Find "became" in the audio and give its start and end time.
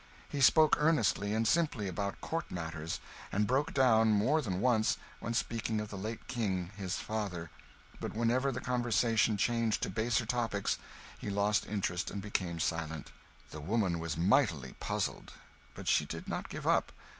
12.19-12.59